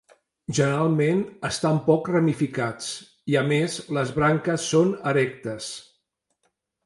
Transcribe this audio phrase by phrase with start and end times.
[0.59, 1.19] Generalment
[1.49, 2.87] estan poc ramificats
[3.33, 5.69] i a més les branques són erectes.